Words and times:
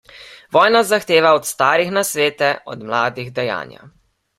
Vojna 0.55 0.81
zahteva 0.93 1.35
od 1.41 1.47
starih 1.51 1.95
nasvete, 2.01 2.51
od 2.75 2.91
mladih 2.93 3.33
dejanja. 3.41 3.91